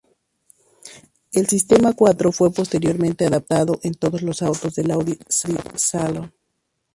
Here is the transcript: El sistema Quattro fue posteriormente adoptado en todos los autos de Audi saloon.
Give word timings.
El 1.31 1.47
sistema 1.47 1.93
Quattro 1.93 2.31
fue 2.31 2.51
posteriormente 2.51 3.27
adoptado 3.27 3.79
en 3.83 3.93
todos 3.93 4.23
los 4.23 4.41
autos 4.41 4.73
de 4.73 4.91
Audi 4.91 5.15
saloon. 5.29 6.33